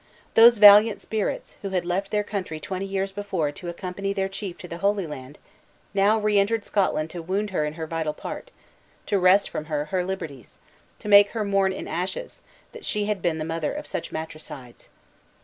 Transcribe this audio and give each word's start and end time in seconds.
Those 0.33 0.57
valiant 0.57 0.99
spirits, 0.99 1.57
who 1.61 1.69
had 1.69 1.85
left 1.85 2.09
their 2.09 2.23
country 2.23 2.59
twenty 2.59 2.87
years 2.87 3.11
before 3.11 3.51
to 3.51 3.69
accompany 3.69 4.13
their 4.13 4.27
chief 4.27 4.57
to 4.57 4.67
the 4.67 4.79
Holy 4.79 5.05
Land, 5.05 5.37
now 5.93 6.17
re 6.19 6.39
entered 6.39 6.65
Scotland 6.65 7.11
to 7.11 7.21
wound 7.21 7.51
her 7.51 7.65
in 7.65 7.75
her 7.75 7.85
vital 7.85 8.15
part; 8.15 8.49
to 9.05 9.19
wrest 9.19 9.51
from 9.51 9.65
her 9.65 9.85
her 9.93 10.03
liberties; 10.03 10.57
to 10.97 11.07
make 11.07 11.29
her 11.37 11.43
mourn 11.45 11.71
in 11.71 11.87
ashes, 11.87 12.41
that 12.71 12.83
she 12.83 13.05
had 13.05 13.21
been 13.21 13.37
the 13.37 13.45
mother 13.45 13.73
of 13.73 13.85
such 13.85 14.11
matricides. 14.11 14.89